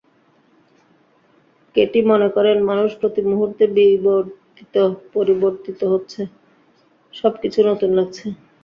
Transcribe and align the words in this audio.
Katie 1.75 1.99
মনে 2.11 2.27
করেন, 2.35 2.57
মানুষ 2.69 2.89
প্রতিমুহূর্তে 3.01 3.63
বিবর্তিত, 3.75 4.75
পরিবর্তিত 5.13 5.79
হচ্ছে, 5.93 6.21
সবকিছুই 7.13 7.65
নতুন 7.69 7.89
লাগছে। 7.97 8.25